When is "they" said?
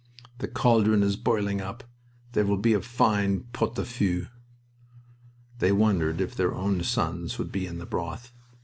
5.59-5.71